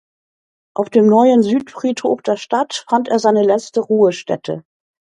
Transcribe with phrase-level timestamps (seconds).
[0.75, 4.63] Auf dem Neuen Südfriedhof der Stadt fand er seine letzte Ruhestätte.